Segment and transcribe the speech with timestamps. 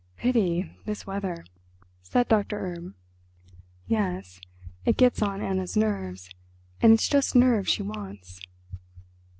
[0.17, 1.45] "Pity—this weather,"
[2.01, 2.95] said Doctor Erb.
[3.85, 4.41] "Yes,
[4.83, 6.27] it gets on Anna's nerves,
[6.81, 8.39] and it's just nerve she wants."